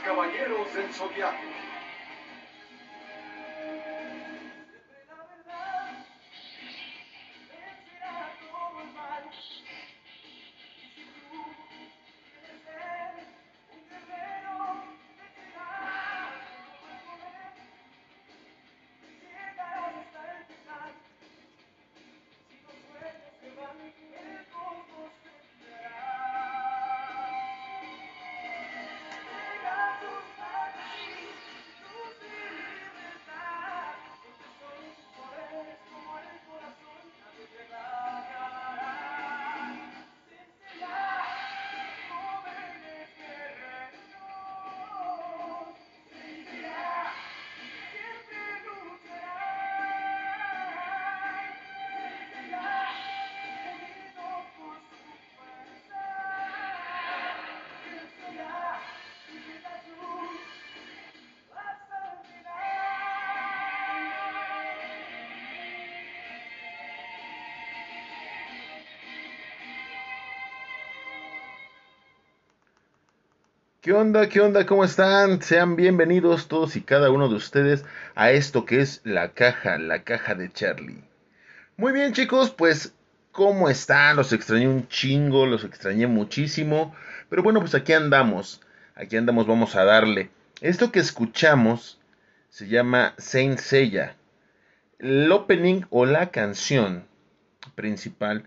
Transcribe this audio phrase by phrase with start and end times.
[0.00, 1.73] caballeros del zodiaco.
[73.84, 74.30] ¿Qué onda?
[74.30, 74.64] ¿Qué onda?
[74.64, 75.42] ¿Cómo están?
[75.42, 80.04] Sean bienvenidos todos y cada uno de ustedes a esto que es la caja, la
[80.04, 81.04] caja de Charlie.
[81.76, 82.94] Muy bien chicos, pues
[83.30, 84.16] ¿cómo están?
[84.16, 86.96] Los extrañé un chingo, los extrañé muchísimo.
[87.28, 88.62] Pero bueno, pues aquí andamos.
[88.94, 90.30] Aquí andamos, vamos a darle.
[90.62, 92.00] Esto que escuchamos
[92.48, 94.16] se llama Saint Seiya.
[94.98, 97.04] El opening o la canción
[97.74, 98.44] principal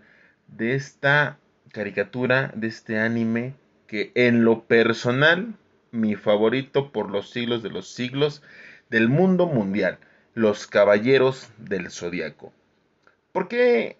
[0.48, 1.38] de esta
[1.70, 3.54] caricatura, de este anime
[3.88, 5.54] que en lo personal,
[5.90, 8.42] mi favorito por los siglos de los siglos
[8.90, 9.98] del mundo mundial,
[10.34, 12.52] los Caballeros del Zodiaco.
[13.32, 13.96] ¿Por qué,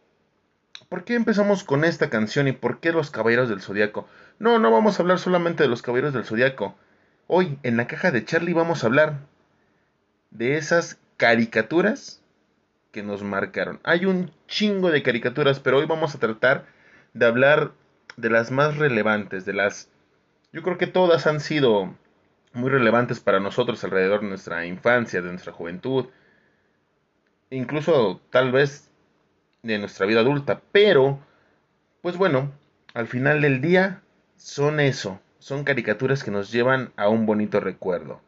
[0.89, 4.07] ¿Por qué empezamos con esta canción y por qué los Caballeros del Zodiaco?
[4.39, 6.77] No, no vamos a hablar solamente de los Caballeros del Zodiaco.
[7.27, 9.21] Hoy, en la caja de Charlie, vamos a hablar
[10.31, 12.23] de esas caricaturas
[12.93, 13.81] que nos marcaron.
[13.85, 16.67] Hay un chingo de caricaturas, pero hoy vamos a tratar
[17.15, 17.73] de hablar
[18.19, 19.89] de las más relevantes, de las...
[20.53, 21.95] Yo creo que todas han sido
[22.53, 26.07] muy relevantes para nosotros alrededor de nuestra infancia, de nuestra juventud,
[27.51, 28.91] incluso tal vez
[29.63, 31.21] de nuestra vida adulta, pero,
[32.03, 32.51] pues bueno,
[32.93, 34.03] al final del día
[34.37, 38.21] son eso, son caricaturas que nos llevan a un bonito recuerdo.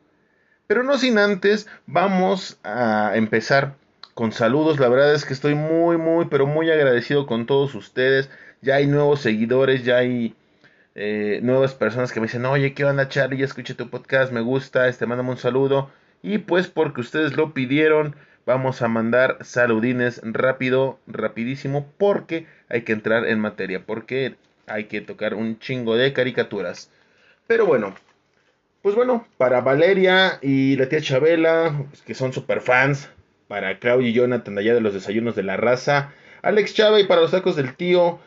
[0.68, 3.74] Pero no sin antes, vamos a empezar
[4.14, 4.78] con saludos.
[4.78, 8.30] La verdad es que estoy muy, muy, pero muy agradecido con todos ustedes
[8.62, 10.34] ya hay nuevos seguidores, ya hay
[10.94, 13.38] eh, nuevas personas que me dicen, oye, ¿qué onda Charlie?
[13.38, 15.90] Ya escuché tu podcast, me gusta, este, mándame un saludo.
[16.22, 18.16] Y pues porque ustedes lo pidieron,
[18.46, 25.00] vamos a mandar saludines rápido, rapidísimo, porque hay que entrar en materia, porque hay que
[25.00, 26.90] tocar un chingo de caricaturas.
[27.46, 27.94] Pero bueno,
[28.82, 33.10] pues bueno, para Valeria y la tía Chabela, que son super fans,
[33.48, 37.20] para Claudio y Jonathan allá de los desayunos de la raza, Alex Chávez y para
[37.20, 38.20] los sacos del tío,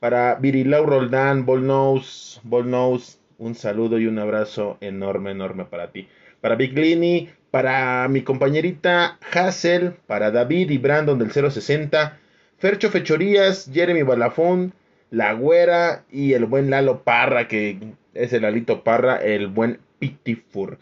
[0.00, 6.08] para Virilau Roldán, Bolnose, Bolnose, un saludo y un abrazo enorme, enorme para ti.
[6.40, 12.18] Para Biglini, para mi compañerita Hassel, para David y Brandon del 060,
[12.58, 14.72] Fercho Fechorías, Jeremy Balafón,
[15.10, 17.78] La Güera y el buen Lalo Parra, que
[18.14, 20.78] es el Lalito Parra, el buen Pitifur.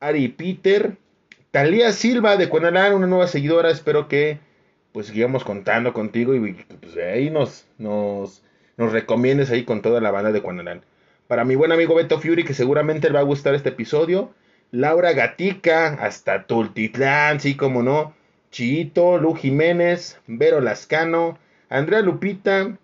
[0.00, 0.96] Ari Peter,
[1.50, 4.40] Talía Silva de Cuanalán, una nueva seguidora, espero que
[4.96, 8.42] pues sigamos contando contigo y pues ahí nos, nos,
[8.78, 10.86] nos recomiendes ahí con toda la banda de Cuanarán.
[11.28, 14.32] Para mi buen amigo Beto Fury, que seguramente le va a gustar este episodio.
[14.70, 18.14] Laura Gatica, hasta Tultitlán, sí, como no.
[18.50, 22.78] Chito, Lu Jiménez, Vero Lascano, Andrea Lupita,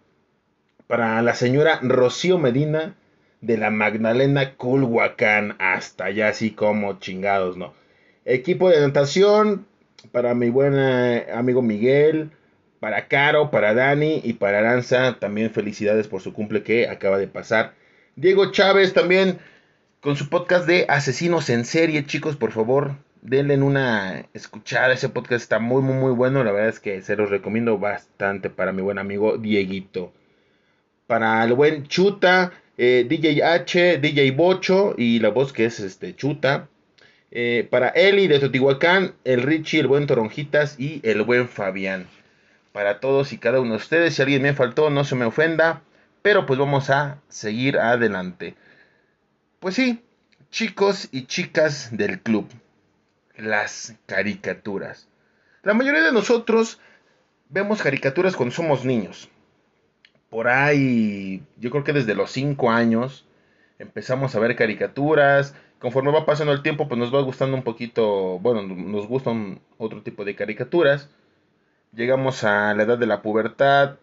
[0.88, 2.94] para la señora Rocío Medina,
[3.40, 7.72] de la Magdalena Culhuacán, hasta allá, así como chingados, ¿no?
[8.26, 9.64] Equipo de natación,
[10.10, 12.30] para mi buen eh, amigo Miguel,
[12.80, 15.18] para Caro, para Dani y para Aranza.
[15.18, 17.74] También felicidades por su cumple que acaba de pasar.
[18.16, 19.38] Diego Chávez también
[20.00, 22.04] con su podcast de Asesinos en Serie.
[22.04, 24.92] Chicos, por favor, denle una escuchada.
[24.92, 26.42] Ese podcast está muy, muy, muy bueno.
[26.44, 30.12] La verdad es que se los recomiendo bastante para mi buen amigo Dieguito.
[31.06, 36.16] Para el buen Chuta, eh, DJ H, DJ Bocho y la voz que es este
[36.16, 36.68] Chuta.
[37.34, 42.06] Eh, para Eli de Totihuacán, el Richie, el buen Toronjitas y el buen Fabián.
[42.72, 45.80] Para todos y cada uno de ustedes, si alguien me faltó, no se me ofenda.
[46.20, 48.54] Pero pues vamos a seguir adelante.
[49.60, 50.02] Pues sí,
[50.50, 52.46] chicos y chicas del club.
[53.38, 55.08] Las caricaturas.
[55.62, 56.80] La mayoría de nosotros
[57.48, 59.30] vemos caricaturas cuando somos niños.
[60.28, 63.26] Por ahí, yo creo que desde los 5 años
[63.78, 68.38] empezamos a ver caricaturas conforme va pasando el tiempo, pues nos va gustando un poquito,
[68.38, 71.10] bueno, nos gustan otro tipo de caricaturas.
[71.92, 73.96] Llegamos a la edad de la pubertad,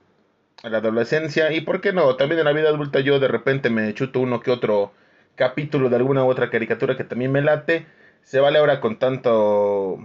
[0.62, 2.18] a la adolescencia y, ¿por qué no?
[2.18, 4.92] También en la vida adulta yo de repente me chuto uno que otro
[5.36, 7.88] capítulo de alguna u otra caricatura que también me late.
[8.24, 10.00] Se vale ahora con tanto...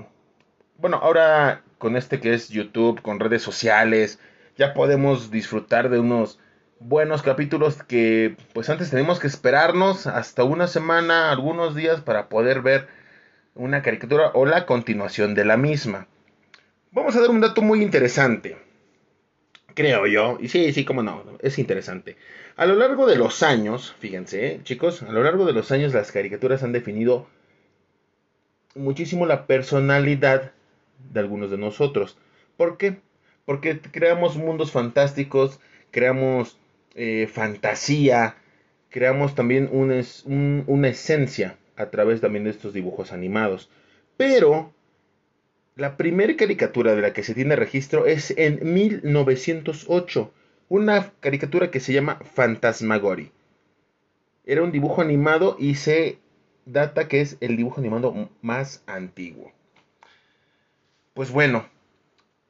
[0.79, 4.21] Bueno, ahora con este que es YouTube, con redes sociales,
[4.57, 6.39] ya podemos disfrutar de unos
[6.81, 12.63] buenos capítulos que pues antes teníamos que esperarnos hasta una semana, algunos días para poder
[12.63, 12.89] ver
[13.55, 16.07] una caricatura o la continuación de la misma.
[16.93, 18.57] Vamos a dar un dato muy interesante.
[19.75, 20.39] Creo yo.
[20.41, 21.25] Y sí, sí, como no.
[21.41, 22.17] Es interesante.
[22.57, 24.61] A lo largo de los años, fíjense, ¿eh?
[24.63, 27.27] chicos, a lo largo de los años las caricaturas han definido
[28.77, 30.53] muchísimo la personalidad
[31.13, 32.17] de algunos de nosotros.
[32.57, 33.01] ¿Por qué?
[33.45, 35.61] Porque creamos mundos fantásticos,
[35.91, 36.59] creamos
[36.95, 38.37] eh, fantasía,
[38.91, 43.69] creamos también una esencia a través también de estos dibujos animados.
[44.17, 44.73] Pero
[45.77, 50.33] la primera caricatura de la que se tiene registro es en 1908,
[50.69, 53.33] una caricatura que se llama Fantasmagory.
[54.45, 56.19] Era un dibujo animado y se
[56.65, 59.53] data que es el dibujo animado más antiguo.
[61.13, 61.69] Pues bueno,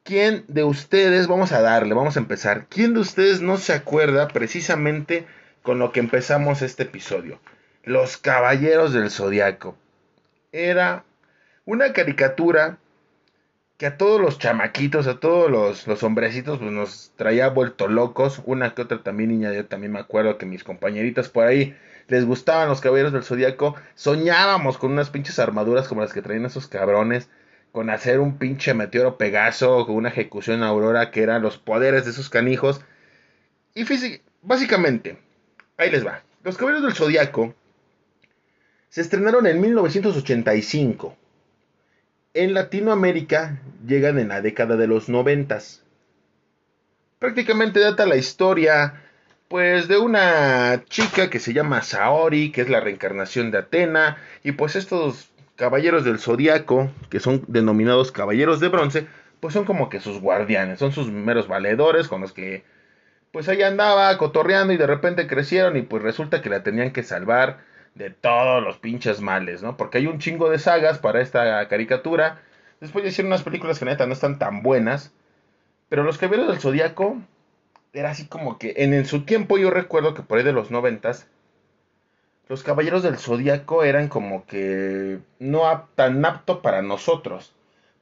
[0.05, 4.27] ¿quién de ustedes, vamos a darle, vamos a empezar, quién de ustedes no se acuerda
[4.29, 5.25] precisamente
[5.63, 7.39] con lo que empezamos este episodio?
[7.83, 9.75] Los Caballeros del Zodiaco.
[10.51, 11.03] Era
[11.65, 12.77] una caricatura
[13.77, 18.41] que a todos los chamaquitos, a todos los, los hombrecitos, pues nos traía vuelto locos.
[18.45, 21.75] Una que otra también niña, yo también me acuerdo que mis compañeritas por ahí
[22.07, 23.75] les gustaban los caballeros del zodiaco.
[23.95, 27.27] Soñábamos con unas pinches armaduras como las que traían esos cabrones.
[27.75, 32.11] Con hacer un pinche meteoro Pegaso, con una ejecución Aurora, que eran los poderes de
[32.11, 32.79] esos canijos.
[33.73, 33.83] Y
[34.41, 35.17] básicamente,
[35.75, 36.23] ahí les va.
[36.45, 37.53] Los caballeros del zodiaco
[38.87, 41.17] se estrenaron en 1985
[42.33, 45.83] en Latinoamérica llegan en la década de los noventas.
[47.19, 49.01] Prácticamente data la historia
[49.49, 54.53] pues de una chica que se llama Saori, que es la reencarnación de Atena, y
[54.53, 59.07] pues estos caballeros del zodiaco, que son denominados caballeros de bronce,
[59.39, 62.63] pues son como que sus guardianes, son sus meros valedores con los que
[63.31, 67.03] pues ahí andaba cotorreando y de repente crecieron y pues resulta que la tenían que
[67.03, 67.59] salvar
[67.93, 69.75] de todos los pinches males, ¿no?
[69.75, 72.41] Porque hay un chingo de sagas para esta caricatura.
[72.79, 75.13] Después de hicieron unas películas que neta no están tan buenas.
[75.89, 77.17] Pero Los Caballeros del Zodíaco
[77.93, 81.27] era así como que en, su tiempo yo recuerdo que por ahí de los noventas
[82.47, 87.53] los Caballeros del Zodíaco eran como que no tan apto para nosotros.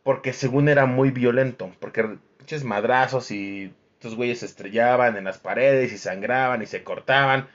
[0.04, 1.72] Porque según era muy violento.
[1.80, 6.84] Porque pinches madrazos y estos güeyes se estrellaban en las paredes y sangraban y se
[6.84, 7.48] cortaban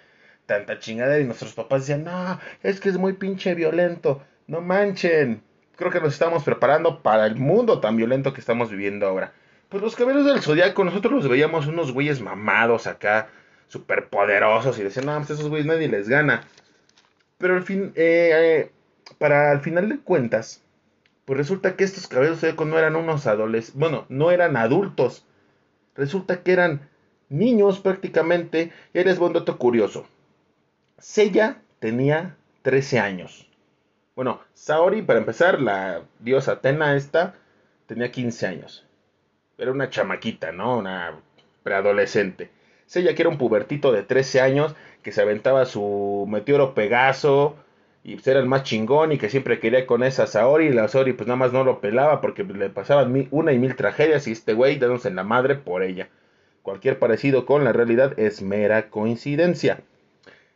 [0.49, 5.43] tanta chingadera y nuestros papás decían, no, es que es muy pinche violento, no manchen.
[5.77, 9.35] Creo que nos estamos preparando para el mundo tan violento que estamos viviendo ahora.
[9.69, 13.29] Pues los caballeros del zodiaco, nosotros los veíamos unos güeyes mamados acá,
[13.69, 16.45] súper poderosos, y decían, no, pues esos güeyes nadie les gana.
[17.39, 18.71] Pero al fin, eh,
[19.19, 20.63] para al final de cuentas,
[21.25, 25.25] pues resulta que estos caballeros del zodiaco no eran unos adolescentes, bueno, no eran adultos.
[25.95, 26.89] Resulta que eran
[27.29, 28.73] niños prácticamente.
[28.93, 30.07] Y eres dato curioso.
[30.99, 33.49] Sella tenía 13 años.
[34.17, 37.35] Bueno, Saori, para empezar, la diosa Atena esta,
[37.87, 38.87] tenía 15 años.
[39.57, 40.79] Era una chamaquita, ¿no?
[40.79, 41.21] Una
[41.63, 42.51] preadolescente.
[42.89, 47.55] Sella que era un pubertito de 13 años, que se aventaba su meteoro Pegaso,
[48.03, 50.89] y pues era el más chingón, y que siempre quería con esa Saori, y la
[50.89, 54.33] Saori pues nada más no lo pelaba, porque le pasaban una y mil tragedias, y
[54.33, 56.09] este güey dándose en la madre por ella.
[56.63, 59.81] Cualquier parecido con la realidad es mera coincidencia.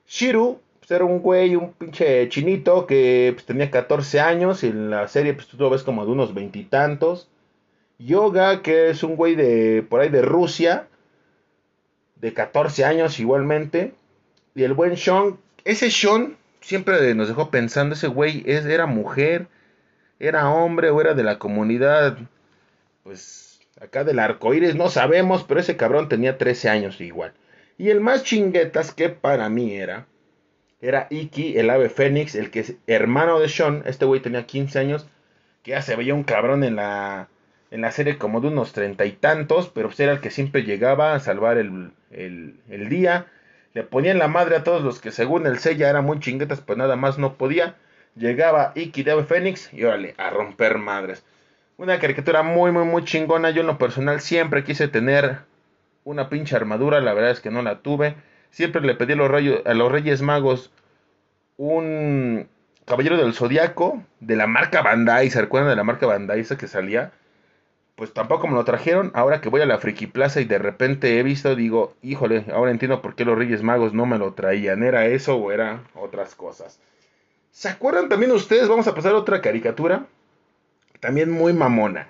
[0.06, 4.88] Shiru pues, era un güey, un pinche chinito que pues, tenía 14 años y en
[4.88, 7.28] la serie pues tú lo ves como de unos veintitantos.
[7.98, 10.88] Yoga, que es un güey de por ahí de Rusia,
[12.22, 13.92] de 14 años igualmente.
[14.54, 19.48] Y el buen Sean, ese Sean siempre nos dejó pensando, ese güey es, era mujer,
[20.18, 22.16] era hombre o era de la comunidad,
[23.02, 27.32] pues acá del arcoíris, no sabemos, pero ese cabrón tenía 13 años igual.
[27.76, 30.06] Y el más chinguetas que para mí era,
[30.80, 33.82] era Iki, el ave fénix, el que es hermano de Sean.
[33.86, 35.06] Este güey tenía 15 años,
[35.64, 37.28] que ya se veía un cabrón en la,
[37.72, 40.62] en la serie como de unos treinta y tantos, pero pues era el que siempre
[40.62, 43.26] llegaba a salvar el, el, día.
[43.72, 46.76] Le ponían la madre a todos los que según el sella eran muy chinguetas, pues
[46.76, 47.76] nada más no podía.
[48.14, 51.24] Llegaba de ave fénix y órale, a romper madres.
[51.78, 53.48] Una caricatura muy, muy, muy chingona.
[53.48, 55.38] Yo en lo personal siempre quise tener
[56.04, 58.16] una pinche armadura, la verdad es que no la tuve.
[58.50, 60.70] Siempre le pedí a los, reyes, a los Reyes Magos
[61.56, 62.48] un,
[62.84, 66.68] Caballero del Zodiaco, de la marca Bandai, ¿se acuerdan de la marca Bandai esa que
[66.68, 67.12] salía?
[68.02, 69.12] Pues tampoco me lo trajeron.
[69.14, 72.73] Ahora que voy a la Friki Plaza y de repente he visto, digo, híjole, ahora
[72.73, 74.82] entiendo por qué los Reyes Magos no me lo traían.
[74.82, 76.80] ¿Era eso o eran otras cosas?
[77.52, 78.66] ¿Se acuerdan también ustedes?
[78.66, 80.06] Vamos a pasar a otra caricatura.
[80.99, 82.09] También muy mamona.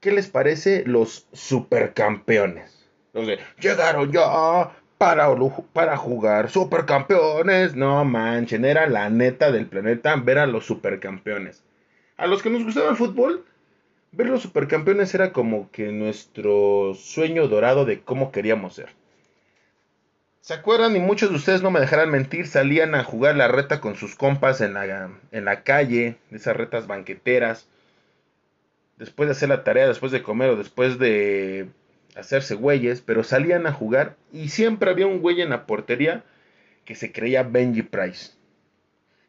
[0.00, 2.90] ¿Qué les parece los supercampeones?
[3.14, 5.28] Los de, llegaron ya para,
[5.72, 7.74] para jugar supercampeones.
[7.74, 11.64] No manchen, era la neta del planeta ver a los supercampeones.
[12.22, 13.44] A los que nos gustaba el fútbol,
[14.12, 18.90] ver los supercampeones era como que nuestro sueño dorado de cómo queríamos ser.
[20.40, 20.94] ¿Se acuerdan?
[20.94, 24.14] Y muchos de ustedes no me dejarán mentir, salían a jugar la reta con sus
[24.14, 27.66] compas en la, en la calle, esas retas banqueteras,
[28.98, 31.70] después de hacer la tarea, después de comer o después de
[32.14, 36.22] hacerse güeyes, pero salían a jugar y siempre había un güey en la portería
[36.84, 38.30] que se creía Benji Price.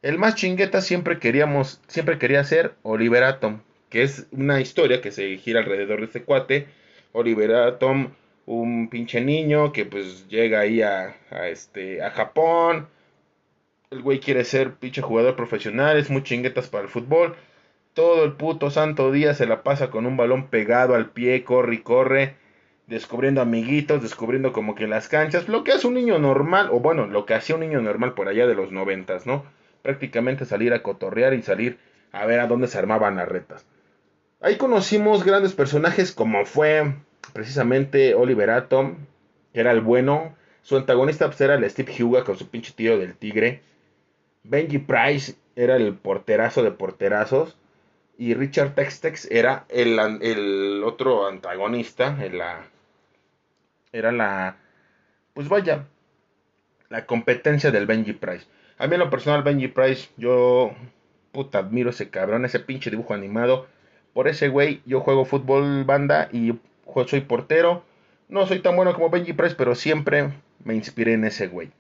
[0.04, 5.12] El más chingueta siempre queríamos, siempre quería ser Oliver Atom, que es una historia que
[5.12, 6.68] se gira alrededor de este cuate.
[7.14, 8.10] Oliver Atom
[8.46, 11.16] un pinche niño que pues llega ahí a,
[11.48, 12.88] este, a Japón.
[13.92, 17.38] El güey quiere ser pinche jugador profesional, es muy chinguetas para el fútbol.
[17.94, 21.76] Todo el puto santo día se la pasa con un balón pegado al pie, corre
[21.76, 22.36] y corre,
[22.88, 27.08] descubriendo amiguitos, descubriendo como que las canchas, lo que hace un niño normal, o bueno,
[27.08, 29.46] lo que hacía un niño normal por allá de los noventas, ¿no?
[29.84, 31.78] Prácticamente salir a cotorrear y salir
[32.12, 33.66] a ver a dónde se armaban las retas.
[34.42, 36.96] Ahí conocimos grandes personajes como fue
[37.34, 38.98] precisamente Oliver Atom,
[39.54, 40.36] que era el bueno.
[40.64, 43.62] Su antagonista pues, era el Steve Huga con su pinche tío del tigre.
[44.44, 47.58] Benji Price era el porterazo de porterazos.
[48.18, 52.16] Y Richard Textex era el, el otro antagonista.
[52.32, 52.66] la,
[53.92, 54.58] era la.
[55.34, 55.86] Pues vaya.
[56.90, 58.46] La competencia del Benji Price.
[58.84, 60.76] A mí en lo personal, Benji Price, yo.
[61.32, 63.66] Puta, admiro ese cabrón, ese pinche dibujo animado.
[64.12, 66.54] Por ese güey, yo juego fútbol banda y
[67.08, 67.86] soy portero.
[68.28, 70.34] No soy tan bueno como Benji Price, pero siempre
[70.66, 71.72] me inspiré en ese güey.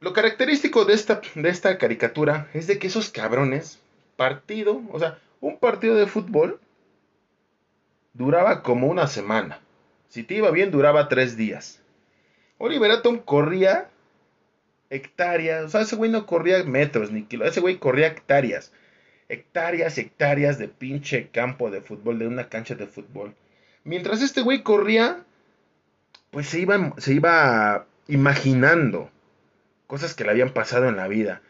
[0.00, 3.80] Lo característico de esta, de esta caricatura es de que esos cabrones,
[4.16, 6.58] partido, o sea, un partido de fútbol
[8.14, 9.60] duraba como una semana.
[10.08, 11.80] Si te iba bien, duraba tres días.
[12.58, 13.90] Oliver Atom corría
[14.90, 18.72] hectáreas, o sea, ese güey no corría metros ni kilos, ese güey corría hectáreas.
[19.28, 23.34] Hectáreas, hectáreas de pinche campo de fútbol, de una cancha de fútbol.
[23.82, 25.24] Mientras este güey corría,
[26.30, 29.10] pues se iba, se iba imaginando
[29.86, 31.42] cosas que le habían pasado en la vida.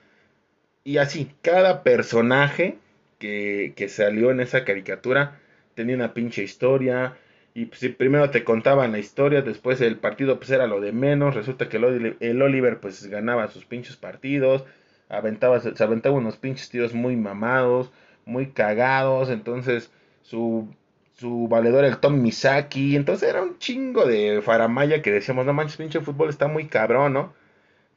[0.85, 2.79] Y así, cada personaje
[3.19, 5.41] que, que salió en esa caricatura
[5.75, 7.17] tenía una pinche historia.
[7.55, 11.35] Y pues, primero te contaban la historia, después el partido pues era lo de menos.
[11.35, 14.65] Resulta que el, el Oliver pues ganaba sus pinches partidos.
[15.09, 17.93] Aventaba, se aventaba unos pinches tiros muy mamados,
[18.27, 19.31] muy cagados.
[19.31, 19.91] Entonces
[20.23, 20.69] su
[21.17, 25.77] su valedor el Tom Misaki, entonces era un chingo de faramaya que decíamos, no manches,
[25.77, 27.33] pinche fútbol está muy cabrón, ¿no?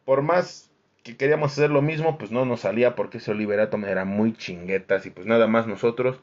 [0.06, 0.72] Por más
[1.04, 5.06] que queríamos hacer lo mismo, pues no nos salía porque ese Oliverato era muy chinguetas
[5.06, 6.20] y pues nada más nosotros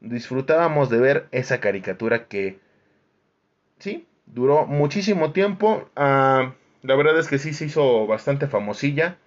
[0.00, 2.58] disfrutábamos de ver esa caricatura que,
[3.78, 9.18] sí, duró muchísimo tiempo, ah, la verdad es que sí se hizo bastante famosilla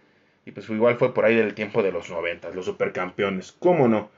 [0.45, 4.09] y pues igual fue por ahí del tiempo de los noventas, los supercampeones, ¿cómo no?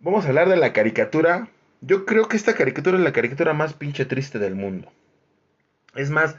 [0.00, 1.48] Vamos a hablar de la caricatura
[1.82, 4.90] yo creo que esta caricatura es la caricatura más pinche triste del mundo.
[5.96, 6.36] Es más,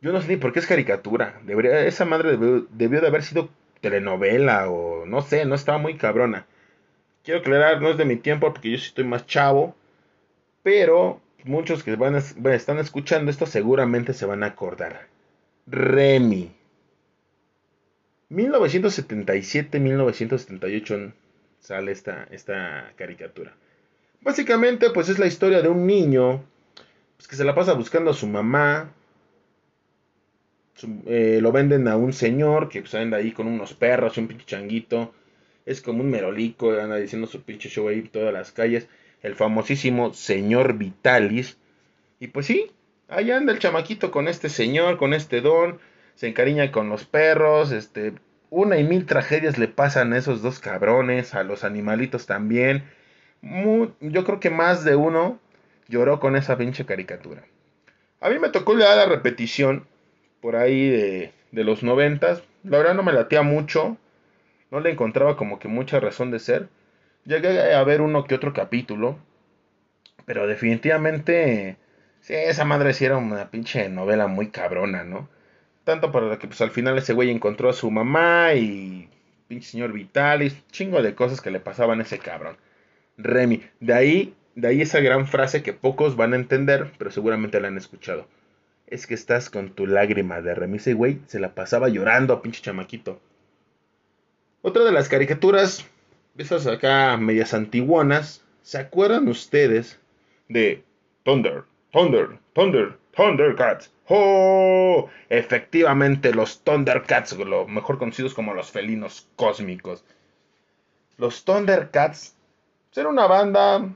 [0.00, 1.40] yo no sé ni por qué es caricatura.
[1.84, 3.50] Esa madre debió, de haber sido
[3.80, 6.46] telenovela o no sé, no estaba muy cabrona.
[7.26, 9.74] Quiero aclarar, no es de mi tiempo porque yo sí estoy más chavo.
[10.62, 15.08] Pero muchos que van están escuchando esto seguramente se van a acordar.
[15.66, 16.52] Remy.
[18.30, 21.12] 1977-1978
[21.58, 23.56] sale esta, esta caricatura.
[24.20, 26.44] Básicamente, pues es la historia de un niño
[27.16, 28.92] pues, que se la pasa buscando a su mamá.
[31.06, 34.28] Eh, lo venden a un señor que pues, anda ahí con unos perros y un
[34.28, 35.12] pinche changuito.
[35.66, 38.88] Es como un merolico, anda diciendo su pinche show ahí todas las calles.
[39.22, 41.58] El famosísimo señor Vitalis.
[42.18, 42.70] Y pues sí,
[43.08, 45.78] ahí anda el chamaquito con este señor, con este don.
[46.14, 47.72] Se encariña con los perros.
[47.72, 48.14] Este,
[48.48, 52.84] una y mil tragedias le pasan a esos dos cabrones, a los animalitos también
[54.00, 55.38] yo creo que más de uno
[55.88, 57.44] lloró con esa pinche caricatura.
[58.20, 59.86] A mí me tocó leer la repetición
[60.40, 62.42] por ahí de, de los noventas.
[62.64, 63.96] La verdad no me latía mucho.
[64.70, 66.68] No le encontraba como que mucha razón de ser.
[67.24, 69.18] Llegué a ver uno que otro capítulo.
[70.24, 71.76] Pero definitivamente...
[72.20, 75.28] Sí, esa madre sí era una pinche novela muy cabrona, ¿no?
[75.84, 79.08] Tanto para que pues al final ese güey encontró a su mamá y
[79.46, 82.56] pinche señor Vitalis, chingo de cosas que le pasaban a ese cabrón.
[83.16, 87.60] Remy, de ahí, de ahí esa gran frase que pocos van a entender, pero seguramente
[87.60, 88.26] la han escuchado.
[88.88, 90.78] Es que estás con tu lágrima de Remy.
[90.78, 93.20] Ese güey se la pasaba llorando a pinche chamaquito.
[94.68, 95.86] Otra de las caricaturas,
[96.36, 100.00] esas acá medias antiguonas, ¿se acuerdan ustedes
[100.48, 100.82] de
[101.22, 103.92] Thunder, Thunder, Thunder, Thundercats?
[104.08, 105.08] ¡Oh!
[105.28, 110.04] Efectivamente, los Thundercats, lo mejor conocidos como los felinos cósmicos.
[111.16, 112.34] Los Thundercats
[112.96, 113.88] eran una banda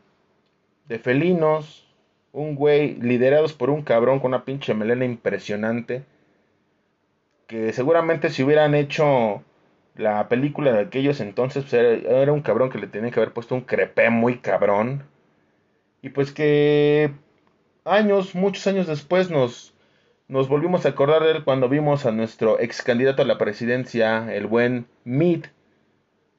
[0.86, 1.84] de felinos,
[2.30, 6.04] un güey liderados por un cabrón con una pinche melena impresionante.
[7.48, 9.42] Que seguramente si hubieran hecho
[9.96, 13.54] la película de aquellos entonces, pues era, un cabrón que le tenía que haber puesto
[13.54, 15.04] un crepé muy cabrón.
[16.02, 17.12] Y pues que
[17.84, 19.74] años, muchos años después nos
[20.30, 24.32] nos volvimos a acordar de él cuando vimos a nuestro ex candidato a la presidencia,
[24.32, 25.46] el buen Mead,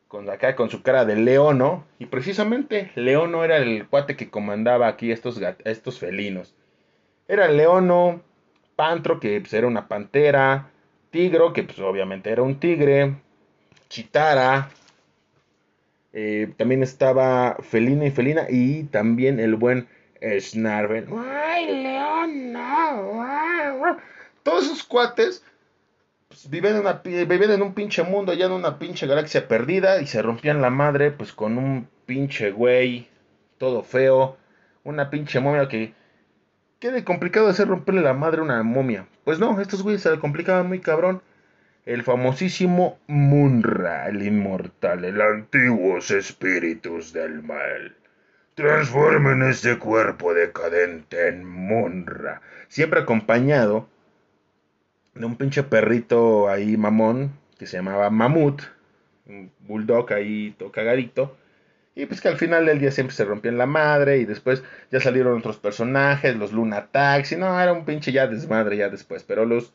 [0.07, 4.87] con acá con su cara de leono, y precisamente Leono era el cuate que comandaba
[4.87, 6.55] aquí estos, estos felinos.
[7.27, 8.21] Era Leono,
[8.77, 10.69] Pantro, que pues, era una pantera,
[11.11, 13.15] Tigro, que pues obviamente era un tigre,
[13.91, 14.69] Chitara,
[16.13, 19.89] eh, también estaba Felina y Felina, y también el buen
[20.39, 21.07] Snarvel.
[21.27, 22.53] ¡Ay, León!
[22.53, 23.97] No!
[24.43, 25.43] Todos esos cuates
[26.29, 30.61] pues, viven, en un pinche mundo, allá en una pinche galaxia perdida y se rompían
[30.61, 33.09] la madre pues con un pinche güey,
[33.57, 34.37] todo feo,
[34.85, 35.93] una pinche momia que...
[36.79, 39.05] ¿Qué de complicado hacer romperle la madre a una momia?
[39.25, 41.21] Pues no, estos güeyes se le complicaban muy cabrón.
[41.85, 47.95] El famosísimo Munra, el inmortal, el antiguos espíritus del mal.
[48.53, 52.41] Transformen este cuerpo decadente en Munra.
[52.67, 53.89] Siempre acompañado
[55.15, 58.61] de un pinche perrito ahí mamón que se llamaba Mamut.
[59.25, 61.35] Un bulldog ahí todo cagadito.
[61.95, 64.99] Y pues que al final del día siempre se rompían la madre y después ya
[64.99, 69.45] salieron otros personajes, los Luna Taxi, no, era un pinche ya desmadre ya después, pero
[69.45, 69.73] los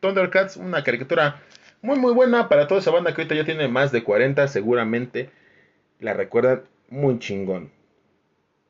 [0.00, 1.42] Thundercats, una caricatura
[1.82, 5.30] muy muy buena para toda esa banda que ahorita ya tiene más de 40, seguramente
[6.00, 7.70] la recuerdan muy chingón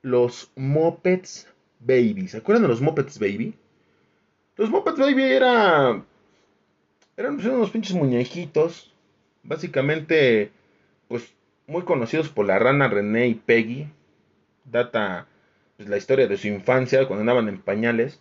[0.07, 2.29] los Muppets Baby.
[2.29, 3.55] ¿Se acuerdan de los Muppets Baby?
[4.57, 6.01] Los Muppets Baby era,
[7.17, 8.93] eran pues, unos pinches muñequitos.
[9.43, 10.53] Básicamente,
[11.09, 11.35] pues
[11.67, 13.89] muy conocidos por la rana René y Peggy.
[14.65, 15.27] Data
[15.77, 18.21] pues, la historia de su infancia cuando andaban en pañales.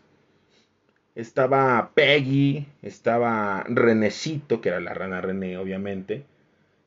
[1.16, 6.26] Estaba Peggy, estaba Renecito, que era la rana René, obviamente.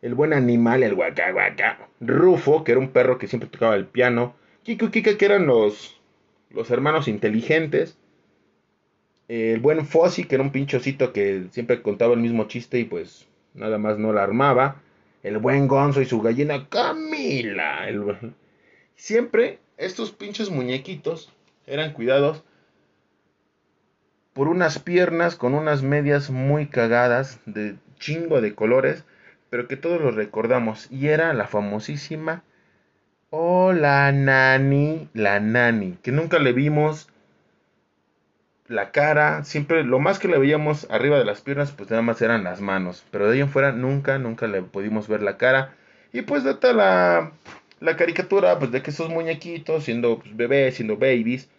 [0.02, 1.88] El buen animal, el guaca guaca.
[2.00, 4.36] Rufo, que era un perro que siempre tocaba el piano.
[4.64, 5.98] Kiko Kika, que eran los,
[6.50, 7.96] los hermanos inteligentes.
[9.28, 13.26] El buen Fossi, que era un pinchocito que siempre contaba el mismo chiste y pues
[13.54, 14.82] nada más no la armaba.
[15.22, 17.86] El buen Gonzo y su gallina Camila.
[18.94, 21.32] Siempre estos pinches muñequitos
[21.66, 22.44] eran cuidados
[24.38, 29.02] por unas piernas con unas medias muy cagadas de chingo de colores,
[29.50, 30.86] pero que todos los recordamos.
[30.92, 32.44] Y era la famosísima
[33.30, 37.08] Oh, la nani, la nani, que nunca le vimos
[38.68, 42.22] la cara, siempre lo más que le veíamos arriba de las piernas, pues nada más
[42.22, 45.74] eran las manos, pero de ahí en fuera nunca, nunca le pudimos ver la cara.
[46.12, 47.32] Y pues data la,
[47.80, 51.50] la caricatura, pues de que esos muñequitos, siendo pues, bebés, siendo babies,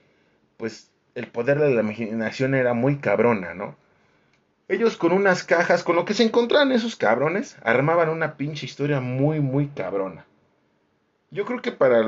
[0.55, 3.75] pues el poder de la imaginación era muy cabrona, ¿no?
[4.67, 8.99] Ellos con unas cajas, con lo que se encontraban esos cabrones, armaban una pinche historia
[8.99, 10.25] muy, muy cabrona
[11.31, 12.03] yo creo que para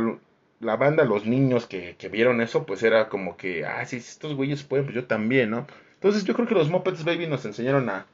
[0.59, 4.63] la banda, los niños que, vieron eso, pues era como que, ah, si estos güeyes
[4.63, 5.67] pueden, pues yo también, ¿no?
[5.95, 8.07] Entonces yo creo que los Muppets Baby nos enseñaron a,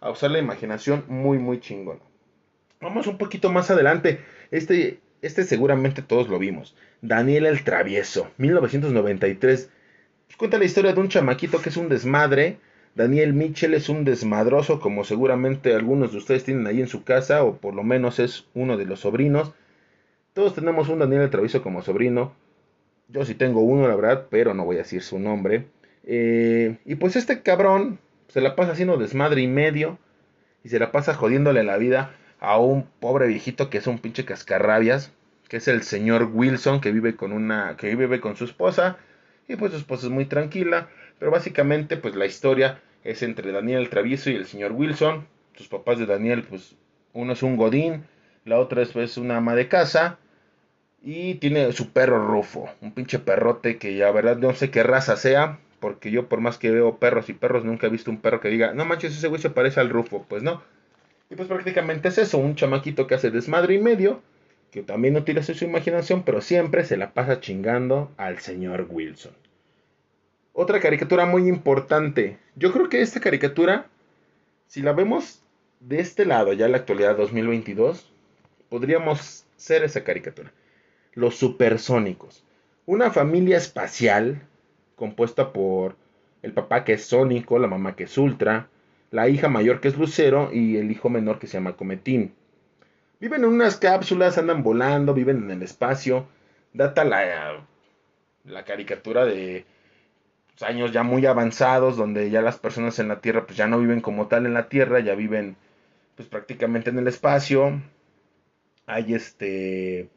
[0.00, 2.00] a usar la imaginación muy, muy chingón.
[2.80, 4.20] Vamos un poquito más adelante.
[4.50, 6.74] Este, este seguramente todos lo vimos.
[7.02, 9.70] Daniel el Travieso, 1993.
[10.30, 12.60] Pues cuenta la historia de un chamaquito que es un desmadre.
[12.94, 17.42] Daniel Mitchell es un desmadroso, como seguramente algunos de ustedes tienen ahí en su casa,
[17.42, 19.52] o por lo menos es uno de los sobrinos.
[20.32, 22.32] Todos tenemos un Daniel el Travieso como sobrino.
[23.08, 25.66] Yo sí tengo uno, la verdad, pero no voy a decir su nombre.
[26.04, 29.98] Eh, y pues este cabrón se la pasa haciendo desmadre y medio.
[30.62, 34.24] Y se la pasa jodiéndole la vida a un pobre viejito que es un pinche
[34.24, 35.12] cascarrabias.
[35.48, 37.76] Que es el señor Wilson que vive con una.
[37.76, 38.96] que vive con su esposa.
[39.48, 40.88] Y pues esposa es muy tranquila.
[41.18, 45.26] Pero básicamente, pues la historia es entre Daniel el Travieso y el señor Wilson.
[45.54, 46.74] Sus papás de Daniel, pues
[47.12, 48.04] uno es un Godín
[48.44, 50.18] la otra es pues, una ama de casa.
[51.02, 55.16] Y tiene su perro Rufo, un pinche perrote que ya verdad no sé qué raza
[55.16, 58.40] sea, porque yo por más que veo perros y perros, nunca he visto un perro
[58.40, 60.26] que diga, no manches, ese güey se parece al Rufo.
[60.28, 60.62] Pues no.
[61.30, 64.20] Y pues prácticamente es eso, un chamaquito que hace desmadre y medio,
[64.70, 69.32] que también utiliza su imaginación, pero siempre se la pasa chingando al señor Wilson.
[70.52, 72.38] Otra caricatura muy importante.
[72.56, 73.86] Yo creo que esta caricatura,
[74.66, 75.42] si la vemos
[75.80, 78.10] de este lado, ya en la actualidad 2022,
[78.68, 80.52] podríamos ser esa caricatura.
[81.14, 82.44] Los supersónicos.
[82.86, 84.42] Una familia espacial
[84.96, 85.96] compuesta por
[86.42, 88.68] el papá que es Sónico, la mamá que es Ultra,
[89.10, 92.34] la hija mayor que es Lucero y el hijo menor que se llama Cometín.
[93.20, 96.26] Viven en unas cápsulas, andan volando, viven en el espacio.
[96.72, 97.66] Data la,
[98.44, 99.66] la caricatura de
[100.62, 104.00] años ya muy avanzados, donde ya las personas en la Tierra pues ya no viven
[104.00, 105.56] como tal en la Tierra, ya viven
[106.16, 107.80] pues prácticamente en el espacio.
[108.86, 110.08] Hay este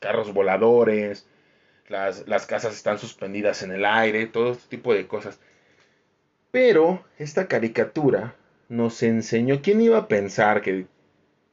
[0.00, 1.26] carros voladores,
[1.88, 5.40] las, las casas están suspendidas en el aire, todo este tipo de cosas.
[6.50, 8.36] Pero esta caricatura
[8.68, 10.86] nos enseñó, ¿quién iba a pensar que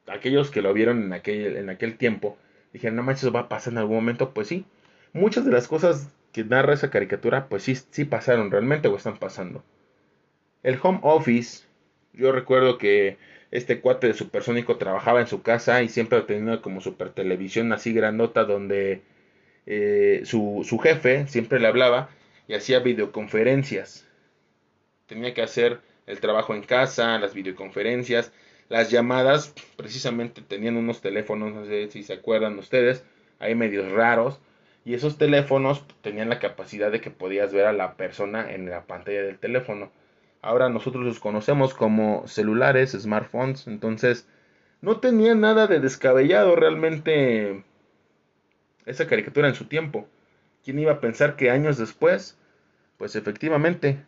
[0.08, 2.36] aquellos que lo vieron en aquel, en aquel tiempo
[2.72, 4.32] dijeron, no manches, va a pasar en algún momento?
[4.32, 4.64] Pues sí,
[5.12, 9.18] muchas de las cosas que narra esa caricatura, pues sí, sí pasaron realmente o están
[9.18, 9.62] pasando.
[10.62, 11.64] El home office,
[12.12, 13.18] yo recuerdo que
[13.50, 17.92] este cuate de Supersónico trabajaba en su casa y siempre tenía como super televisión así
[17.92, 19.02] grandota donde
[19.66, 22.08] eh, su, su jefe siempre le hablaba
[22.48, 24.08] y hacía videoconferencias.
[25.06, 28.32] Tenía que hacer el trabajo en casa, las videoconferencias,
[28.68, 33.04] las llamadas, precisamente tenían unos teléfonos, no sé si se acuerdan ustedes,
[33.38, 34.40] hay medios raros,
[34.84, 38.82] y esos teléfonos tenían la capacidad de que podías ver a la persona en la
[38.86, 39.90] pantalla del teléfono.
[40.40, 44.26] Ahora nosotros los conocemos como celulares, smartphones, entonces
[44.80, 47.62] no tenía nada de descabellado realmente
[48.86, 50.08] esa caricatura en su tiempo.
[50.64, 52.36] ¿Quién iba a pensar que años después,
[52.98, 54.04] pues efectivamente,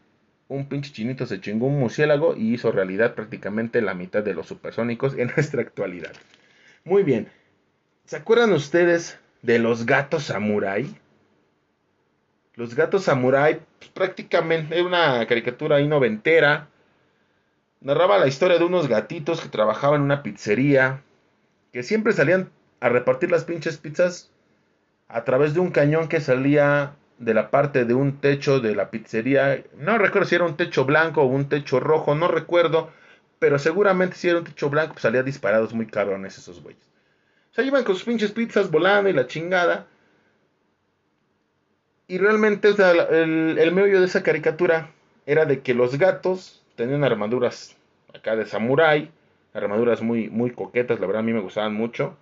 [0.48, 4.46] un pinche chinito se chingó un murciélago y hizo realidad prácticamente la mitad de los
[4.46, 6.12] supersónicos en nuestra actualidad?
[6.84, 7.28] Muy bien.
[8.04, 10.86] ¿Se acuerdan ustedes de los gatos samurai.
[12.54, 16.68] Los gatos samurai pues, prácticamente era una caricatura ahí noventera.
[17.82, 21.02] Narraba la historia de unos gatitos que trabajaban en una pizzería,
[21.74, 22.48] que siempre salían
[22.80, 24.30] a repartir las pinches pizzas
[25.08, 28.90] a través de un cañón que salía de la parte de un techo de la
[28.90, 29.62] pizzería.
[29.76, 32.90] No recuerdo si era un techo blanco o un techo rojo, no recuerdo,
[33.38, 36.82] pero seguramente si era un techo blanco, pues salía disparados muy cabrones esos güeyes.
[37.52, 39.86] O sea, iban con sus pinches pizzas volando y la chingada.
[42.06, 44.90] Y realmente el, el meollo de esa caricatura
[45.26, 47.76] era de que los gatos tenían armaduras
[48.14, 49.10] acá de samurái,
[49.52, 52.16] armaduras muy, muy coquetas, la verdad a mí me gustaban mucho.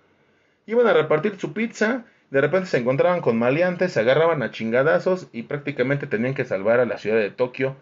[0.65, 5.27] Iban a repartir su pizza, de repente se encontraban con maleantes, se agarraban a chingadazos
[5.31, 7.75] y prácticamente tenían que salvar a la ciudad de Tokio,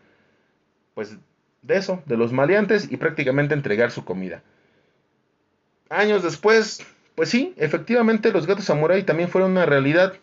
[0.93, 1.15] pues
[1.61, 4.43] de eso, de los maleantes y prácticamente entregar su comida.
[5.87, 6.85] Años después,
[7.15, 10.15] pues sí, efectivamente los gatos samurai también fueron una realidad.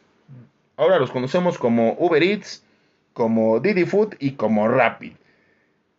[0.77, 2.63] Ahora los conocemos como Uber Eats,
[3.15, 5.13] como Didi Food y como Rapid.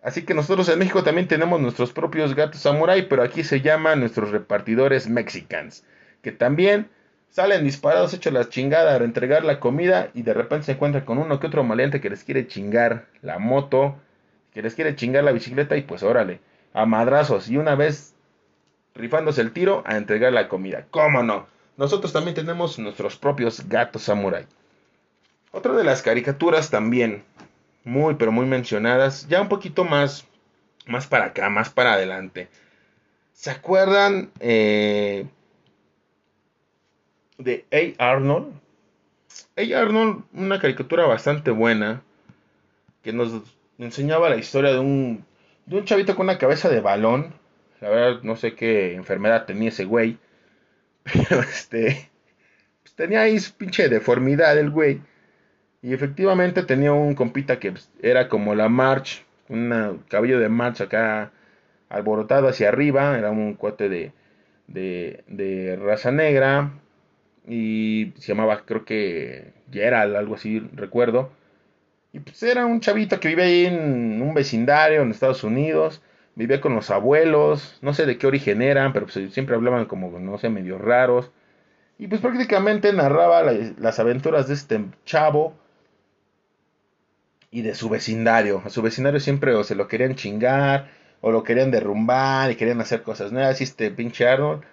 [0.04, 4.02] Así que nosotros en México también tenemos nuestros propios gatos samurai, pero aquí se llaman
[4.02, 5.84] nuestros repartidores mexicans,
[6.22, 6.90] que también
[7.30, 11.18] salen disparados, hechos la chingada a entregar la comida y de repente se encuentran con
[11.18, 13.96] uno que otro maleante que les quiere chingar la moto,
[14.54, 16.40] que les quiere chingar la bicicleta y pues órale,
[16.74, 17.50] a madrazos.
[17.50, 18.14] Y una vez
[18.96, 20.86] rifándose el tiro a entregar la comida.
[20.92, 21.48] ¿Cómo no?
[21.78, 24.46] Nosotros también tenemos nuestros propios gatos samurai.
[25.52, 27.24] Otra de las caricaturas también,
[27.84, 30.26] muy pero muy mencionadas, ya un poquito más,
[30.86, 32.50] más para acá, más para adelante.
[33.34, 35.26] ¿Se acuerdan eh,
[37.40, 37.66] de
[37.98, 38.12] A.
[38.12, 38.54] Arnold?
[39.58, 39.80] A.
[39.80, 42.04] Arnold, una caricatura bastante buena,
[43.02, 43.34] que nos
[43.80, 45.26] enseñaba la historia de un,
[45.66, 47.34] de un chavito con una cabeza de balón
[47.82, 50.18] la verdad, no sé qué enfermedad tenía ese güey.
[51.04, 52.10] Pero este.
[52.84, 55.02] Pues, tenía ahí pinche deformidad el güey.
[55.82, 59.26] Y efectivamente tenía un compita que pues, era como la March.
[59.48, 61.32] Un cabello de March acá
[61.90, 63.18] alborotado hacia arriba.
[63.18, 64.12] Era un cuate de,
[64.68, 66.72] de, de raza negra.
[67.50, 71.32] Y se llamaba, creo que Gerald, algo así, recuerdo.
[72.14, 76.02] Y pues era un chavito que vive ahí en un vecindario en Estados Unidos
[76.40, 80.18] vivía con los abuelos, no sé de qué origen eran, pero pues siempre hablaban como,
[80.20, 81.32] no sé, medio raros.
[81.98, 85.54] Y pues prácticamente narraba las aventuras de este chavo
[87.52, 88.62] y de su vecindario.
[88.66, 92.80] A su vecindario siempre o se lo querían chingar, o lo querían derrumbar y querían
[92.80, 93.60] hacer cosas nuevas.
[93.60, 94.64] Y este pinche Arnold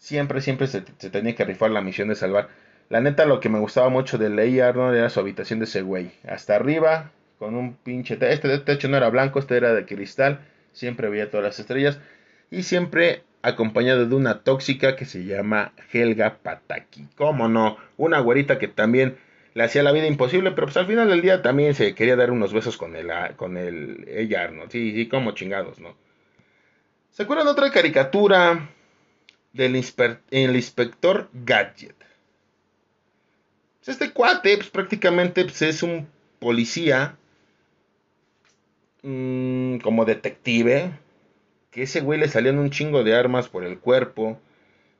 [0.00, 2.48] siempre, siempre se, tenía que rifar la misión de salvar.
[2.88, 5.82] La neta, lo que me gustaba mucho de Ley Arnold era su habitación de ese
[5.82, 6.10] güey.
[6.26, 8.18] Hasta arriba, con un pinche...
[8.20, 10.40] Este techo no era blanco, este era de cristal.
[10.72, 12.00] Siempre veía todas las estrellas.
[12.50, 17.06] Y siempre acompañado de una tóxica que se llama Helga Pataki.
[17.14, 17.76] ¿Cómo no?
[17.96, 19.18] Una güerita que también
[19.54, 22.30] le hacía la vida imposible, pero pues al final del día también se quería dar
[22.32, 24.68] unos besos con el, con el ella, ¿no?
[24.68, 25.94] Sí, sí, como chingados, ¿no?
[27.10, 28.68] ¿Se acuerdan de otra caricatura
[29.52, 31.96] del inspector Gadget?
[33.78, 36.08] Pues este cuate, pues prácticamente pues, es un
[36.38, 37.16] policía,
[39.02, 40.92] mm, como detective,
[41.70, 44.38] que ese güey le salían un chingo de armas por el cuerpo,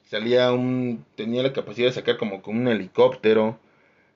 [0.05, 3.59] salía un, tenía la capacidad de sacar como con un helicóptero,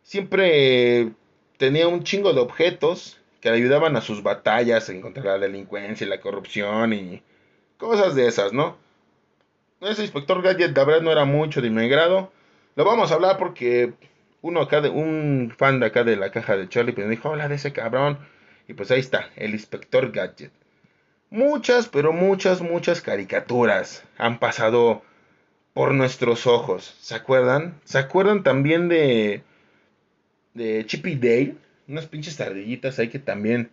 [0.03, 1.13] siempre
[1.59, 6.07] tenía un chingo de objetos que le ayudaban a sus batallas en contra la delincuencia
[6.07, 7.23] y la corrupción y
[7.77, 8.79] cosas de esas, ¿no?
[9.85, 12.33] Ese inspector Gadget, la verdad, no era mucho de mi grado.
[12.75, 13.93] Lo vamos a hablar porque
[14.41, 17.29] uno acá de un fan de acá de la caja de Charlie pues me dijo,
[17.29, 18.19] hola de ese cabrón.
[18.67, 20.53] Y pues ahí está, el inspector Gadget.
[21.29, 25.03] Muchas, pero muchas, muchas caricaturas han pasado
[25.75, 26.97] por nuestros ojos.
[27.01, 27.79] ¿Se acuerdan?
[27.85, 29.43] ¿Se acuerdan también de,
[30.55, 31.57] de Chippy Dale?
[31.89, 33.71] Unas pinches ardillitas ahí que también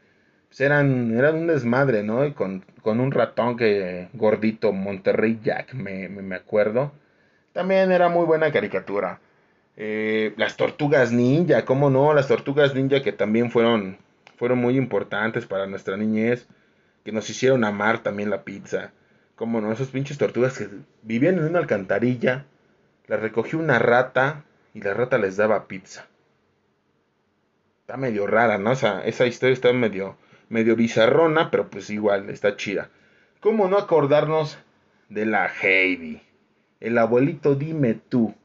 [0.51, 2.25] pues, eran, eran un desmadre, ¿no?
[2.25, 6.91] Y con, un ratón que gordito, Monterrey Jack, me, me, acuerdo.
[7.53, 9.21] También era muy buena caricatura.
[9.77, 12.13] Eh, las tortugas ninja, ¿cómo no?
[12.13, 13.97] Las tortugas ninja que también fueron,
[14.35, 16.47] fueron muy importantes para nuestra niñez
[17.05, 18.91] que nos hicieron amar también la pizza.
[19.37, 20.67] Como no, esos pinches tortugas que
[21.01, 22.45] vivían en una alcantarilla,
[23.07, 26.07] la recogió una rata y la rata les daba pizza.
[27.83, 28.73] Está medio rara, ¿no?
[28.73, 30.17] Esa, esa historia está medio,
[30.51, 32.89] medio bizarrona, pero pues igual, está chida.
[33.39, 34.59] ¿Cómo no acordarnos
[35.09, 36.21] de la Heidi?
[36.79, 38.35] El abuelito dime tú.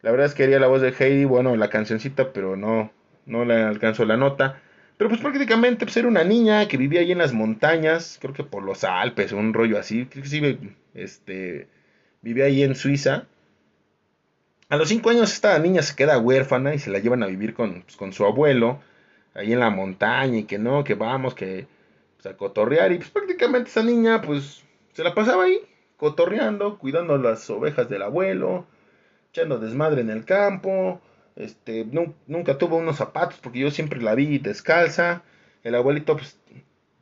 [0.00, 2.92] La verdad es que haría la voz de Heidi, bueno, la cancioncita, pero no,
[3.26, 4.62] no le alcanzo la nota.
[4.96, 8.44] Pero pues prácticamente pues, era una niña que vivía ahí en las montañas, creo que
[8.44, 10.58] por los Alpes, un rollo así, creo que sí,
[10.94, 11.68] este,
[12.22, 13.26] vivía ahí en Suiza.
[14.68, 17.54] A los cinco años esta niña se queda huérfana y se la llevan a vivir
[17.54, 18.80] con, pues, con su abuelo,
[19.36, 21.66] ahí en la montaña, y que no, que vamos, que
[22.16, 25.60] pues, a cotorrear, y pues prácticamente esa niña pues se la pasaba ahí,
[25.96, 28.66] cotorreando, cuidando las ovejas del abuelo,
[29.30, 31.00] echando desmadre en el campo,
[31.36, 31.86] este,
[32.26, 35.22] nunca tuvo unos zapatos porque yo siempre la vi descalza.
[35.62, 36.38] El abuelito pues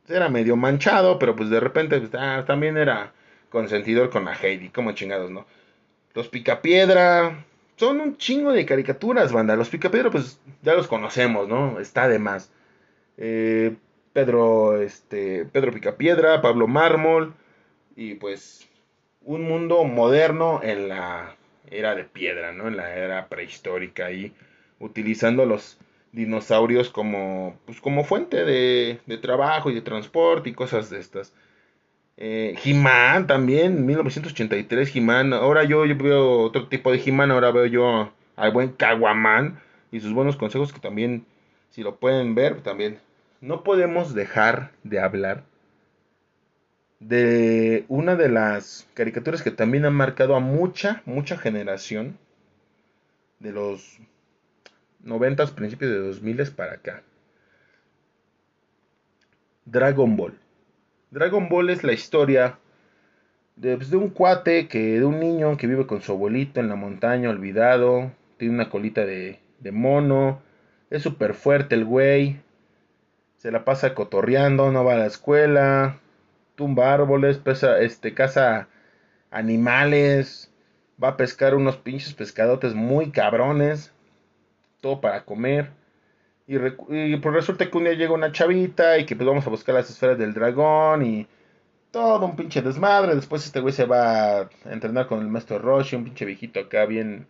[0.07, 3.13] era medio manchado, pero pues de repente pues, ah, también era
[3.49, 5.45] consentidor con la Heidi, como chingados, ¿no?
[6.13, 7.45] Los Picapiedra
[7.75, 9.55] son un chingo de caricaturas, banda.
[9.55, 11.79] Los Picapiedra pues ya los conocemos, ¿no?
[11.79, 12.51] Está de más.
[13.17, 13.75] Eh,
[14.13, 17.33] Pedro, este, Pedro Picapiedra, Pablo Mármol
[17.95, 18.67] y pues
[19.21, 21.35] un mundo moderno en la
[21.69, 22.67] era de piedra, ¿no?
[22.67, 24.33] En la era prehistórica y
[24.79, 25.77] utilizando los
[26.11, 31.33] dinosaurios como, pues, como fuente de, de trabajo y de transporte y cosas de estas.
[32.17, 35.33] Eh, He-Man también, 1983 He-Man.
[35.33, 39.59] Ahora yo, veo otro tipo de He-Man, ahora veo yo al buen Kawaman
[39.91, 41.25] y sus buenos consejos que también,
[41.69, 42.99] si lo pueden ver, también
[43.41, 45.43] no podemos dejar de hablar
[46.99, 52.17] de una de las caricaturas que también han marcado a mucha, mucha generación
[53.39, 53.99] de los
[55.03, 57.03] 90, principios de 2000 para acá.
[59.65, 60.39] Dragon Ball.
[61.15, 62.59] Dragon Ball es la historia
[63.55, 66.67] de, pues, de, un cuate, que, de un niño que vive con su abuelito en
[66.67, 70.41] la montaña, olvidado, tiene una colita de, de mono,
[70.89, 72.41] es súper fuerte el güey,
[73.37, 76.01] se la pasa cotorreando, no va a la escuela,
[76.55, 78.67] tumba árboles, pesa, este, caza
[79.31, 80.51] animales,
[81.01, 83.93] va a pescar unos pinches pescadotes muy cabrones,
[84.81, 85.69] todo para comer.
[86.47, 86.57] Y,
[87.17, 89.89] pues resulta que un día llega una chavita y que pues vamos a buscar las
[89.89, 91.27] esferas del dragón y
[91.91, 93.15] todo un pinche desmadre.
[93.15, 96.85] Después este güey se va a entrenar con el maestro Roshi, un pinche viejito acá
[96.85, 97.27] bien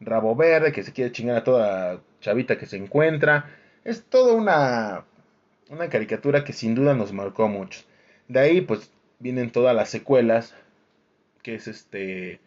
[0.00, 3.50] rabo verde que se quiere chingar a toda chavita que se encuentra.
[3.84, 5.04] Es toda una,
[5.70, 7.80] una caricatura que sin duda nos marcó mucho.
[8.28, 10.54] De ahí pues vienen todas las secuelas,
[11.42, 12.40] que es este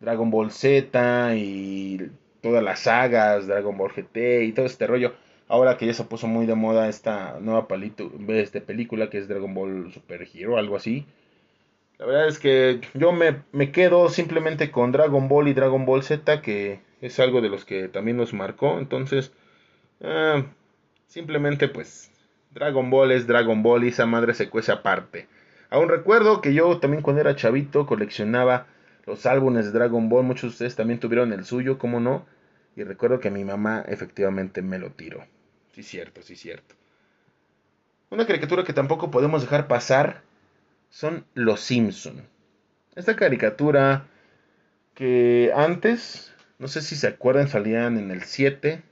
[0.00, 2.10] Dragon Ball Z y
[2.40, 5.14] todas las sagas, Dragon Ball GT y todo este rollo.
[5.50, 9.26] Ahora que ya se puso muy de moda esta nueva palito, este película que es
[9.26, 11.06] Dragon Ball Super Hero, algo así.
[11.98, 16.04] La verdad es que yo me, me, quedo simplemente con Dragon Ball y Dragon Ball
[16.04, 18.78] Z, que es algo de los que también nos marcó.
[18.78, 19.32] Entonces,
[20.04, 20.44] ah,
[21.08, 22.12] simplemente pues
[22.52, 25.26] Dragon Ball es Dragon Ball y esa madre se cuece aparte.
[25.68, 28.68] Aún recuerdo que yo también cuando era chavito coleccionaba
[29.04, 30.22] los álbumes de Dragon Ball.
[30.22, 32.24] Muchos de ustedes también tuvieron el suyo, ¿cómo no?
[32.76, 35.24] Y recuerdo que mi mamá efectivamente me lo tiró.
[35.82, 36.74] Cierto, sí, cierto.
[38.10, 40.22] Una caricatura que tampoco podemos dejar pasar
[40.90, 42.26] son Los Simpson.
[42.96, 44.06] Esta caricatura
[44.94, 48.82] que antes, no sé si se acuerdan, salían en el 7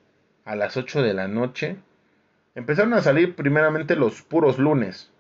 [0.45, 1.77] a las 8 de la noche.
[2.55, 5.11] Empezaron a salir primeramente los puros lunes.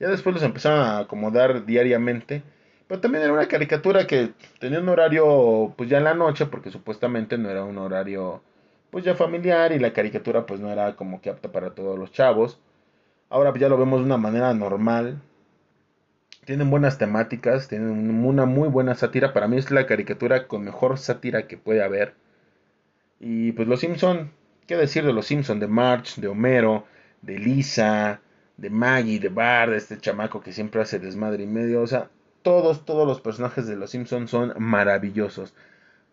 [0.00, 2.42] Ya después los empezaron a acomodar diariamente.
[2.88, 6.70] Pero también era una caricatura que tenía un horario pues ya en la noche porque
[6.70, 8.42] supuestamente no era un horario
[8.94, 12.12] pues ya familiar y la caricatura pues no era como que apta para todos los
[12.12, 12.60] chavos.
[13.28, 15.20] Ahora ya lo vemos de una manera normal.
[16.44, 19.32] Tienen buenas temáticas, tienen una muy buena sátira.
[19.32, 22.14] Para mí es la caricatura con mejor sátira que puede haber.
[23.18, 24.30] Y pues los Simpson,
[24.68, 25.58] ¿qué decir de los Simpson?
[25.58, 26.86] De March, de Homero,
[27.20, 28.20] de Lisa,
[28.58, 31.82] de Maggie, de Bart, de este chamaco que siempre hace desmadre y medio.
[31.82, 32.10] O sea,
[32.42, 35.52] todos, todos los personajes de Los Simpsons son maravillosos.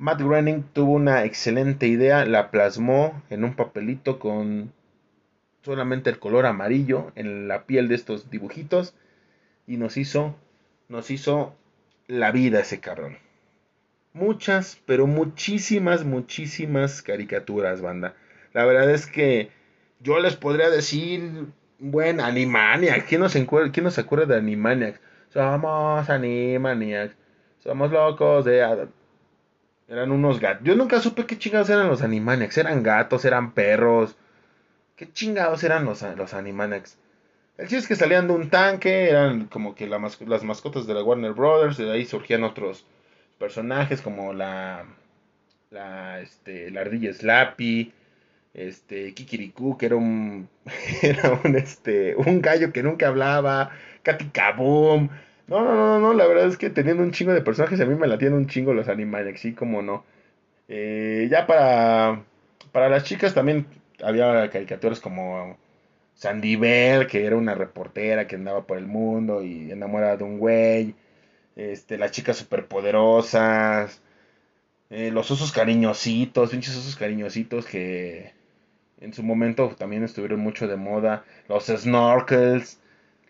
[0.02, 4.74] Matt Groening tuvo una excelente idea, la plasmó en un papelito con
[5.62, 8.96] solamente el color amarillo en la piel de estos dibujitos
[9.68, 10.36] y nos hizo,
[10.90, 11.54] nos hizo
[12.08, 13.20] la vida ese cabrón.
[14.14, 18.16] Muchas, pero muchísimas, muchísimas caricaturas, banda.
[18.54, 19.52] La verdad es que
[20.00, 21.46] yo les podría decir,
[21.78, 23.04] bueno, Animaniacs.
[23.04, 25.00] ¿Quién nos, ¿quién nos acuerda de Animaniacs?
[25.30, 27.16] Somos Animaniacs.
[27.60, 28.88] Somos locos de...
[29.92, 30.66] Eran unos gatos.
[30.66, 32.58] Yo nunca supe qué chingados eran los Animaniacs.
[32.58, 34.16] Eran gatos, eran perros.
[34.96, 36.98] ¿Qué chingados eran los, los Animaniacs?
[37.58, 41.04] El chiste es que salían de un tanque, eran como que las mascotas de la
[41.04, 42.86] Warner Brothers, de ahí surgían otros
[43.38, 44.86] personajes como la,
[45.72, 47.92] la, este, la ardilla Slappy,
[48.54, 50.48] este, Kikiriku, que era un,
[51.02, 53.72] era un, este, un gallo que nunca hablaba,
[54.04, 55.10] Katy Kaboom.
[55.52, 57.94] No, no, no, no, la verdad es que teniendo un chingo de personajes a mí
[57.96, 60.06] me latían un chingo los Animaniacs, sí, como no.
[60.70, 62.24] Eh, ya para,
[62.72, 63.68] para las chicas también
[64.04, 65.58] había caricaturas como
[66.16, 70.40] Sandy Bell, que era una reportera que andaba por el mundo y enamorada de un
[70.40, 70.96] güey.
[71.56, 74.02] Este, las chicas superpoderosas.
[74.92, 78.34] Eh, los osos cariñositos, pinches osos cariñositos que
[79.02, 81.26] en su momento también estuvieron mucho de moda.
[81.50, 82.81] Los snorkels.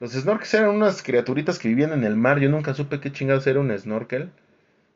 [0.02, 2.40] Los snorkels eran unas criaturitas que vivían en el mar.
[2.40, 4.32] Yo nunca supe qué chingados era un snorkel.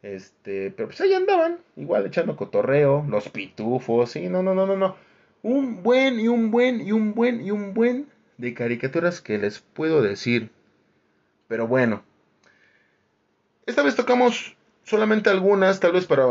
[0.01, 4.75] Este, pero pues ahí andaban, igual echando cotorreo, los pitufos, sí, no, no, no, no,
[4.75, 4.95] no.
[5.43, 9.59] Un buen y un buen y un buen y un buen de caricaturas que les
[9.59, 10.49] puedo decir.
[11.47, 12.03] Pero bueno,
[13.67, 16.25] esta vez tocamos solamente algunas, tal vez para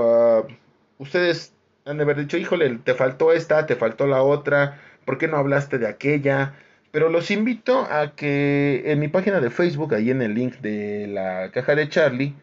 [0.98, 1.52] ustedes
[1.84, 5.36] han de haber dicho, híjole, te faltó esta, te faltó la otra, ¿por qué no
[5.36, 6.54] hablaste de aquella?
[6.94, 11.08] Pero los invito a que en mi página de Facebook, ahí en el link de
[11.08, 12.36] la caja de Charlie,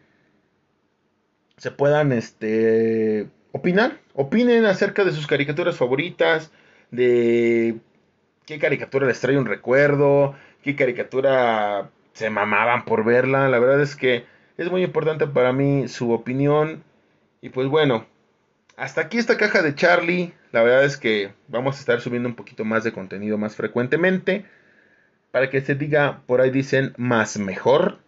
[1.56, 4.00] se puedan este, opinar.
[4.12, 6.52] Opinen acerca de sus caricaturas favoritas,
[6.90, 7.78] de
[8.44, 13.48] qué caricatura les trae un recuerdo, qué caricatura se mamaban por verla.
[13.48, 14.26] La verdad es que
[14.58, 16.84] es muy importante para mí su opinión.
[17.40, 18.04] Y pues bueno,
[18.76, 20.32] hasta aquí esta caja de Charlie.
[20.50, 24.44] La verdad es que vamos a estar subiendo un poquito más de contenido más frecuentemente.
[25.30, 27.98] Para que se diga, por ahí dicen, más mejor.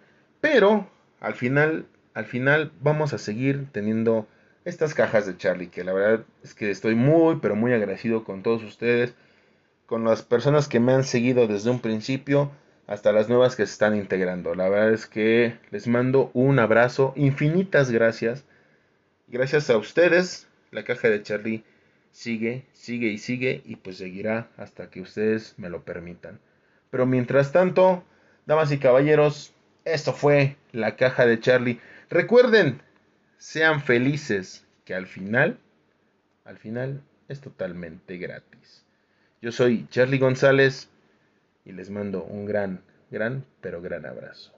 [0.40, 0.88] Pero
[1.20, 4.26] al final, al final vamos a seguir teniendo
[4.64, 5.68] estas cajas de Charlie.
[5.68, 9.14] Que la verdad es que estoy muy, pero muy agradecido con todos ustedes.
[9.86, 12.50] Con las personas que me han seguido desde un principio
[12.86, 14.54] hasta las nuevas que se están integrando.
[14.54, 17.12] La verdad es que les mando un abrazo.
[17.16, 18.44] Infinitas gracias.
[19.28, 21.64] Gracias a ustedes la caja de Charlie
[22.10, 26.40] sigue, sigue y sigue y pues seguirá hasta que ustedes me lo permitan.
[26.90, 28.04] Pero mientras tanto,
[28.46, 31.80] damas y caballeros, esto fue la caja de Charlie.
[32.10, 32.80] Recuerden,
[33.38, 35.58] sean felices, que al final,
[36.44, 38.84] al final es totalmente gratis.
[39.40, 40.88] Yo soy Charlie González
[41.64, 44.53] y les mando un gran, gran, pero gran abrazo.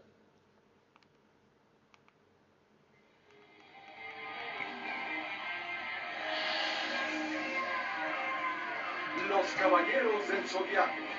[10.27, 11.16] Los Caballeros del Zodiaco.